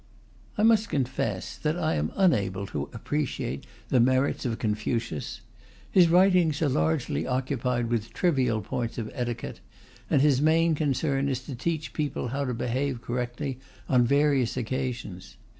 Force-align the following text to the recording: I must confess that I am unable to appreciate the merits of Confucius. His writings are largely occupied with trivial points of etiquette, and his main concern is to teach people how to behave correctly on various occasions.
I 0.57 0.63
must 0.63 0.89
confess 0.89 1.55
that 1.59 1.77
I 1.77 1.93
am 1.93 2.11
unable 2.15 2.65
to 2.65 2.89
appreciate 2.91 3.67
the 3.89 3.99
merits 3.99 4.45
of 4.47 4.57
Confucius. 4.57 5.41
His 5.91 6.09
writings 6.09 6.59
are 6.63 6.69
largely 6.69 7.27
occupied 7.27 7.91
with 7.91 8.11
trivial 8.11 8.61
points 8.61 8.97
of 8.97 9.11
etiquette, 9.13 9.59
and 10.09 10.23
his 10.23 10.41
main 10.41 10.73
concern 10.73 11.29
is 11.29 11.41
to 11.41 11.53
teach 11.53 11.93
people 11.93 12.29
how 12.29 12.45
to 12.45 12.55
behave 12.55 13.03
correctly 13.03 13.59
on 13.87 14.03
various 14.03 14.57
occasions. 14.57 15.37